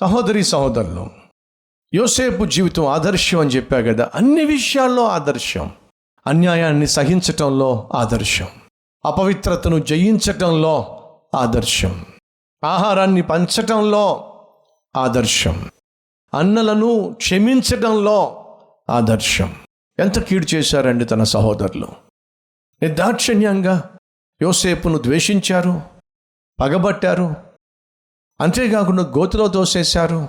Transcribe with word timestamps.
సహోదరి 0.00 0.44
సహోదరులు 0.44 1.10
యోసేపు 1.94 2.44
జీవితం 2.44 2.86
ఆదర్శం 2.86 3.38
అని 3.38 3.50
చెప్పా 3.50 3.80
కదా 3.80 4.10
అన్ని 4.14 4.44
విషయాల్లో 4.44 5.08
ఆదర్శం. 5.08 5.70
అన్యాయాన్ని 6.26 6.86
సహించటంలో 6.86 7.90
ఆదర్శం. 7.94 8.46
అపవిత్రతను 9.06 9.78
జయించటంలో 9.78 11.00
ఆదర్శం. 11.34 12.06
ఆహారాన్ని 12.64 13.22
పంచటంలో 13.22 14.34
ఆదర్శం. 14.96 15.70
అన్నలను 16.34 17.14
క్షమించటంలో 17.16 18.46
ఆదర్శం. 18.90 19.54
ఎంత 19.98 20.20
కీడు 20.20 20.54
చేశారండి 20.54 21.04
తన 21.04 21.22
సహోదరులు. 21.22 21.88
నిర్దాక్షిణ్యంగా 22.82 23.90
యోసేపును 24.42 24.98
ద్వేషించారు 24.98 25.82
పగబట్టారు 26.60 27.49
అంతేకాకుండా 28.40 29.02
గోతులో 29.02 29.48
తోసేశారు 29.48 30.28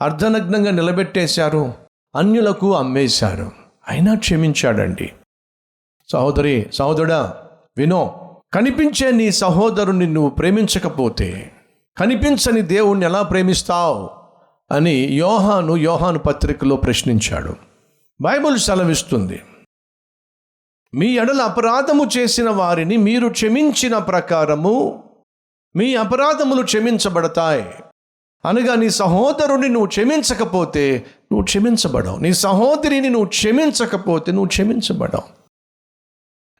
అర్ధనగ్నంగా 0.00 0.70
నిలబెట్టేశారు 0.70 1.74
అన్యులకు 2.16 2.74
అమ్మేశారు. 2.76 3.52
అయినా 3.88 4.14
క్షమించాడండి. 4.14 5.12
సహోదరి 6.12 6.66
సహోదరుడా 6.72 7.36
వినో 7.78 8.32
కనిపించే 8.54 9.10
నీ 9.10 9.30
సహోదరుని 9.30 10.06
నువ్వు 10.06 10.30
ప్రేమించకపోతే 10.30 11.52
కనిపించని 11.98 12.62
దేవుణ్ణి 12.62 13.06
ఎలా 13.06 13.22
ప్రేమిస్తావు? 13.22 14.10
అని 14.74 14.94
యోహాను 14.94 15.76
యోహాను 15.76 16.18
పత్రికలో 16.18 16.76
ప్రశ్నించాడు. 16.76 17.56
బైబిల్ 18.20 18.58
సెలవిస్తుంది 18.58 19.42
మీ 20.94 21.06
ఎడల 21.06 21.40
అపరాధము 21.42 22.08
చేసిన 22.18 22.50
వారిని 22.50 22.96
మీరు 22.96 23.28
క్షమించిన 23.28 23.98
ప్రకారము 23.98 25.04
మీ 25.76 25.94
అపరాధములు 25.94 26.62
క్షమించబడతాయి. 26.62 27.68
అనగా 28.44 28.74
నీ 28.74 28.90
సహోదరుని 28.90 29.68
నువ్వు 29.68 29.86
క్షమించకపోతే 29.86 31.06
నువ్వు 31.32 31.44
క్షమించబడవు. 31.44 32.16
నీ 32.16 32.34
సహోదరిని 32.34 33.10
నువ్వు 33.10 33.28
క్షమించకపోతే 33.28 34.32
నువ్వు 34.32 34.48
క్షమించబడవు. 34.48 35.22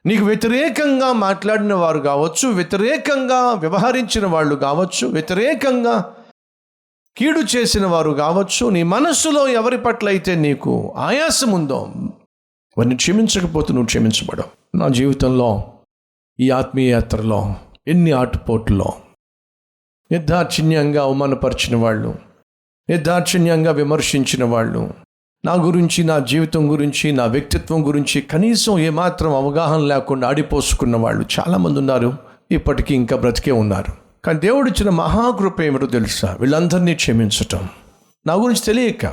నీకు 0.05 0.25
వ్యతిరేకంగా 0.25 1.13
మాట్లాడిన 1.13 1.73
వారు 1.73 1.99
కావచ్చు 1.99 2.47
వ్యతిరేకంగా 2.47 3.51
వ్యవహరించిన 3.51 4.25
వాళ్ళు 4.25 4.55
కావచ్చు 4.55 5.07
వ్యతిరేకంగా 5.07 6.15
కీడు 7.17 7.39
చేసిన 7.39 7.85
వారు 7.85 8.11
కావచ్చు 8.11 8.69
నీ 8.69 8.83
మనస్సులో 8.83 9.47
ఎవరి 9.47 9.77
పట్ల 9.77 10.07
అయితే 10.07 10.35
నీకు 10.35 10.93
ఆయాసం 10.97 11.51
ఉందో 11.51 11.91
వారిని 12.77 12.95
క్షమించకపోతే 12.95 13.73
నువ్వు 13.73 13.85
క్షమించబడవు. 13.85 14.77
నా 14.77 14.87
జీవితంలో 14.87 15.73
ఈ 16.39 16.49
ఆత్మీయ 16.49 16.91
యాత్రలో 16.91 17.55
ఎన్ని 17.87 18.11
ఆటుపోట్లో 18.11 18.93
నిర్దాక్షిణ్యంగా 20.11 21.01
అవమానపరిచిన 21.01 21.75
వాళ్ళు 21.75 22.15
నిర్దాక్షిణ్యంగా 22.89 23.71
విమర్శించిన 23.71 24.43
వాళ్ళు 24.43 24.89
నా 25.45 25.53
గురించి 25.53 26.03
నా 26.03 26.19
జీవితం 26.19 26.71
గురించి 26.71 27.11
నా 27.11 27.25
వ్యక్తిత్వం 27.25 27.87
గురించి 27.87 28.21
కనీసం 28.21 28.79
ఏమాత్రం 28.79 29.35
అవగాహన 29.35 29.79
లేకుండా 29.79 30.27
ఆడిపోసుకున్న 30.27 30.97
వాళ్ళు 30.97 31.25
చాలామంది 31.39 31.79
ఉన్నారు. 31.79 32.13
ఇప్పటికీ 32.51 32.95
ఇంకా 32.95 33.17
బ్రతికే 33.17 33.51
ఉన్నారు. 33.51 33.93
కానీ 34.25 34.39
దేవుడు 34.39 34.69
ఇచ్చిన 34.69 34.89
మహాకృప 34.89 35.61
ఏమిటో 35.61 35.85
తెలుసా? 35.85 36.37
వీళ్ళందరినీ 36.39 36.95
క్షమించటం. 36.95 37.69
నా 38.27 38.33
గురించి 38.33 38.61
తెలియక. 38.61 39.05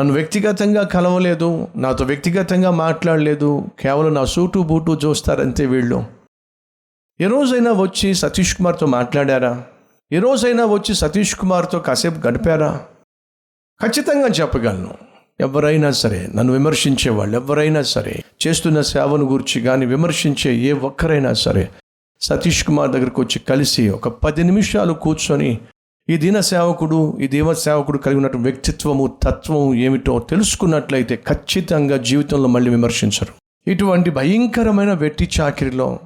నన్ను 0.00 0.14
వ్యక్తిగతంగా 0.14 0.82
కలవలేదు 0.82 1.68
నాతో 1.76 2.04
వ్యక్తిగతంగా 2.04 2.70
మాట్లాడలేదు 2.70 3.64
కేవలం 3.80 4.14
నా 4.14 4.24
సూటు 4.24 4.58
బూటు 4.58 4.98
చూస్తారంతే 5.04 5.66
వీళ్ళు. 5.66 6.23
ఏ 7.20 7.26
రోజైనా 7.26 7.72
వచ్చి 7.72 8.14
సతీష్ 8.14 8.56
కుమార్తో 8.56 8.86
మాట్లాడారా? 8.86 9.62
ఏ 10.12 10.18
రోజైనా 10.18 10.64
వచ్చి 10.64 10.94
సతీష్ 10.94 11.34
కుమార్తో 11.34 11.78
కాసేపు 11.78 12.26
గడిపారా? 12.26 12.80
ఖచ్చితంగా 13.82 14.26
చెప్పగలను. 14.26 14.94
ఎవరైనా 15.40 15.90
సరే 15.90 16.28
నన్ను 16.34 16.52
విమర్శించే 16.52 17.10
వాళ్ళు 17.10 17.38
ఎవరైనా 17.38 17.82
సరే 17.82 18.22
చేస్తున్న 18.46 18.80
సేవను 18.80 19.24
గురించి 19.24 19.60
కానీ 19.60 19.86
విమర్శించే 19.86 20.54
ఏ 20.54 20.72
ఒక్కరైనా 20.72 21.32
సరే 21.32 21.68
సతీష్ 22.20 22.64
కుమార్ 22.64 22.90
దగ్గరకు 22.90 23.22
వచ్చి 23.22 23.38
కలిసి 23.38 23.88
ఒక 23.88 24.08
పది 24.08 24.44
నిమిషాలు 24.44 24.92
కూర్చొని 24.92 25.58
ఈ 26.10 26.16
దీన 26.16 26.40
సేవకుడు 26.40 27.18
ఈ 27.20 27.26
దేవ 27.26 27.54
సేవకుడు 27.54 27.98
కలిగి 27.98 28.26
ఉన్న 28.26 28.42
వ్యక్తిత్వము 28.42 29.18
తత్వము 29.22 29.74
ఏమిటో 29.74 30.18
తెలుసుకున్నట్లయితే 30.18 31.16
ఖచ్చితంగా 31.16 31.96
జీవితంలో 31.96 32.48
మళ్ళీ 32.48 32.70
విమర్శించరు. 32.70 33.32
ఇటువంటి 33.70 34.10
భయంకరమైన 34.10 34.92
వెట్టి 34.92 35.30
చాకిరిలో 35.40 35.98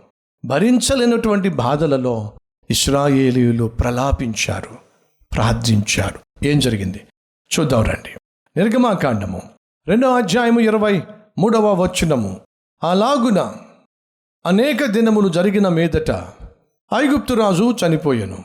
భరించలేనటువంటి 0.44 1.48
బాధలలో 1.48 2.32
ఇస్రాయేలీయులు 2.70 3.64
ప్రలాపించారు 3.64 4.70
ప్రార్థించారు. 5.34 6.46
ఏం 6.46 6.58
జరిగింది? 6.58 7.06
చూద్దాం 7.50 7.84
రండి. 7.84 8.08
నిర్గమాకాండము. 8.56 9.42
రెండవ 9.88 10.16
అధ్యాయము 10.16 10.60
ఇరవై 10.60 11.02
మూడవ 11.38 11.82
వచనము. 11.82 12.40
అలాగున 12.82 13.52
అనేక 14.46 14.84
దినములు 14.84 15.28
జరిగిన 15.28 15.68
మీదట 15.68 16.10
ఐగుప్తు 16.94 17.34
రాజు 17.34 17.76
చనిపోయెను. 17.86 18.38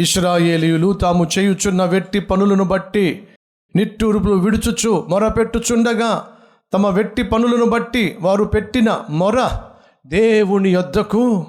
ఇస్రాయేలీయులు 0.00 0.92
తాము 0.92 1.28
చేయుచున్న 1.38 1.84
వెట్టి 1.84 2.20
పనులను 2.20 2.64
బట్టి 2.64 3.28
నిట్టూరుపులు 3.76 4.34
విడుచుచు 4.34 5.06
మొర 5.08 5.28
పెట్టుచుండగా 5.28 6.28
తమ 6.72 6.88
వెట్టి 6.88 7.22
పనులను 7.22 7.64
బట్టి 7.64 8.16
వారు 8.20 8.44
పెట్టిన 8.44 9.04
మొర 9.10 9.60
దేవుని 10.06 10.70
యొద్దకు 10.70 11.46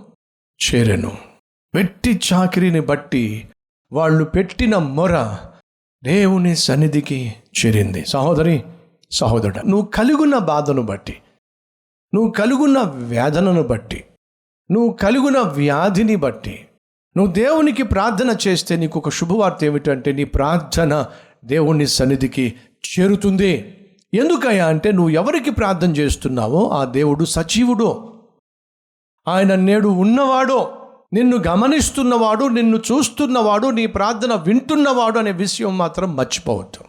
చేరెను. 0.62 1.12
వెట్టి 1.75 2.19
చాకిరిని 2.34 2.79
బట్టి 2.79 3.47
వాళ్ళు 3.91 4.25
పెట్టిన 4.25 4.78
మొర 4.78 5.38
దేవుని 6.03 6.56
సన్నిధికి 6.56 7.34
చేరింది. 7.59 8.06
సహోదరి 8.06 8.63
సహోదరుడు 9.12 9.59
నువ్వు 9.59 9.85
కలుగున్న 9.85 10.38
బాధను 10.38 10.81
బట్టి 10.81 11.17
నువ్వు 12.16 12.31
కలుగున్న 12.31 12.81
వేదనను 12.84 13.63
బట్టి 13.63 14.03
నువ్వు 14.72 14.94
కలుగున్న 14.94 15.38
వ్యాధిని 15.38 16.16
బట్టి 16.16 16.66
నువ్వు 17.18 17.33
దేవునికి 17.33 17.83
ప్రార్థన 17.83 18.35
చేస్తే 18.47 18.75
నీకు 18.75 19.00
ఒక 19.00 19.09
శుభవార్త 19.09 19.63
ఏమిటంటే 19.63 20.12
నీ 20.12 20.23
ప్రార్థన 20.23 21.06
దేవుని 21.45 21.88
సన్నిధికి 21.88 22.53
చేరుతుంది. 22.89 23.78
ఎందుకయ్యా 24.13 24.68
అంటే 24.68 24.91
నువ్వు 24.91 25.09
ఎవరికి 25.09 25.51
ప్రార్థన 25.51 25.91
చేస్తున్నావో 25.91 26.69
ఆ 26.69 26.85
దేవుడు 26.85 27.25
సజీవుడు. 27.25 28.11
ఆయన 29.28 29.56
నేడు 29.56 29.88
ఉన్నవాడో 29.88 30.78
నిన్ను 31.14 31.38
గమనిస్తున్నవాడు 31.48 32.46
నిన్ను 32.46 32.78
చూస్తున్నవాడు 32.78 33.68
నీ 33.68 33.86
ప్రార్థన 33.86 34.34
వింటున్నవాడు 34.36 35.20
అనే 35.20 35.32
విషయం 35.32 35.78
మాత్రం 35.78 36.16
మర్చిపోవద్దు. 36.16 36.86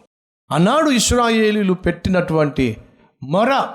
ఆనాడు 0.51 0.89
ఇస్రాయేలీలు 0.89 1.73
పెట్టినటువంటి 1.73 2.77
మొర 3.23 3.67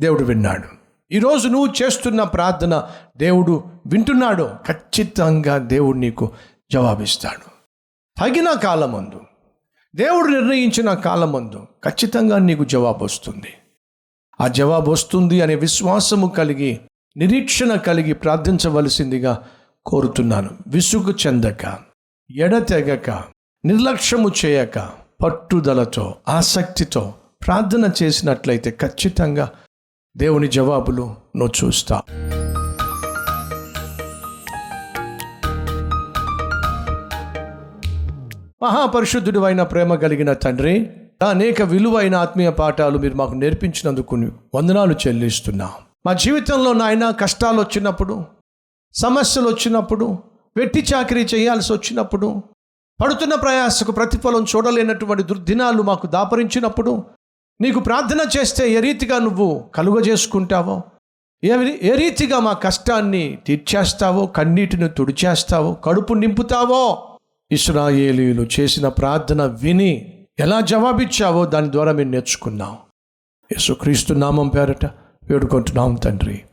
దేవుడు 0.00 0.24
విన్నాడు. 0.24 0.68
ఈరోజు 1.12 1.48
నువ్వు 1.48 1.72
చేస్తున్న 1.82 2.22
ప్రార్థన 2.22 2.88
దేవుడు 3.16 3.64
వింటున్నాడు 3.86 4.50
ఖచ్చితంగా 4.66 5.58
దేవుడు 5.58 5.98
నీకు 5.98 6.30
జవాబిస్తాడు. 6.72 7.54
తగిన 8.20 8.52
కాలమందు 8.52 9.20
దేవుడు 9.96 10.28
నిర్ణయించిన 10.28 10.94
కాలమందు 10.94 11.66
ఖచ్చితంగా 11.84 12.38
నీకు 12.38 12.64
జవాబు 12.64 13.04
వస్తుంది 13.04 13.54
ఆ 14.40 14.48
జవాబు 14.48 14.90
వస్తుంది 14.90 15.40
అనే 15.40 15.54
విశ్వాసము 15.54 16.26
కలిగి 16.26 16.80
నిరీక్షణ 17.16 17.74
కలిగి 17.74 18.12
ప్రార్థించవలసిందిగా 18.12 19.46
కోరుతున్నాను. 19.86 20.50
విసుగు 20.66 21.14
చెందక 21.26 21.78
ఎడతెగక 22.30 23.10
నిర్లక్ష్యము 23.64 24.30
చేయక 24.44 24.90
పట్టుదలతో 25.22 26.14
ఆసక్తితో 26.28 27.14
ప్రార్థన 27.46 27.90
చేసినట్లయితే 28.02 28.70
ఖచ్చితంగా 28.70 29.50
దేవుని 30.16 30.48
జవాబులు 30.48 31.14
నువ్వు 31.36 31.64
చూస్తా 31.64 32.02
మహాపరిశుద్ధుడు 38.62 39.40
అయిన 39.40 39.62
ప్రేమ 39.62 39.94
కలిగిన 39.94 40.32
తండ్రి 40.32 40.90
అనేక 41.30 41.62
విలువైన 41.62 42.14
ఆత్మీయ 42.14 42.50
పాఠాలు 42.50 42.98
మీరు 42.98 43.14
మాకు 43.14 43.34
నేర్పించినందుకు 43.34 44.16
వందనాలు 44.54 44.94
చెల్లిస్తున్నాం. 44.94 45.70
మా 46.06 46.12
జీవితంలో 46.12 46.72
నాయన 46.72 47.10
కష్టాలు 47.10 47.60
వచ్చినప్పుడు 47.60 48.24
సమస్యలు 48.94 49.48
వచ్చినప్పుడు 49.48 50.18
వెట్టి 50.56 50.86
చాకరీ 50.94 51.24
చేయాల్సి 51.24 51.72
వచ్చినప్పుడు 51.72 52.42
పడుతున్న 53.00 53.34
ప్రయాసకు 53.34 53.92
ప్రతిఫలం 53.92 54.46
చూడలేనటువంటి 54.56 55.22
దుర్దినాలు 55.22 55.82
మాకు 55.82 56.06
దాపరించినప్పుడు 56.06 57.04
నీకు 57.60 57.80
ప్రార్థన 57.80 58.20
చేస్తే 58.38 58.72
ఏ 58.72 58.80
రీతిగా 58.80 59.18
నువ్వు 59.18 59.70
కలుగజేసుకుంటావో 59.74 60.82
ఏ 61.44 61.48
ఏ 61.82 61.96
రీతిగా 61.96 62.38
మా 62.38 62.52
కష్టాన్ని 62.52 63.38
తీర్చేస్తావో 63.46 64.26
కన్నీటిని 64.26 64.88
తుడిచేస్తావో 64.88 65.74
కడుపు 65.74 66.14
నింపుతావో 66.14 67.08
ఇస్రాయేలీలు 67.52 68.46
చేసిన 68.60 68.88
ప్రార్థన 68.88 69.44
విని 69.44 70.24
ఎలా 70.38 70.60
జవాబిచ్చావో 70.60 71.44
దాని 71.44 71.72
ద్వారా 71.72 71.92
మేము 71.92 72.10
నేర్చుకున్నాం. 72.10 72.78
యేసుక్రీస్తు 73.52 74.14
నామం 74.14 74.48
పేరట. 74.48 75.03
వేడుకుంటున్నాం 75.30 75.94
తండ్రి. 75.94 76.44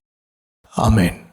ఆమెన్. 0.79 1.30